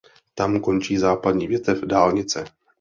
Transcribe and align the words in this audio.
Tam 0.35 0.59
končí 0.61 0.97
západní 0.97 1.47
větev 1.47 1.81
dálnice. 1.83 2.45